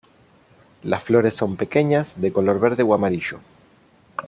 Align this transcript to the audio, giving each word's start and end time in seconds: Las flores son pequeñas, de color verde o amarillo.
Las 0.81 1.03
flores 1.03 1.35
son 1.35 1.57
pequeñas, 1.57 2.19
de 2.19 2.33
color 2.33 2.59
verde 2.59 2.81
o 2.81 2.95
amarillo. 2.95 3.37